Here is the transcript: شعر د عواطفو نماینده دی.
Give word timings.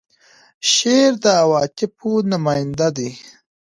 شعر 0.71 1.11
د 1.23 1.25
عواطفو 1.41 2.11
نماینده 2.31 2.87
دی. 2.97 3.11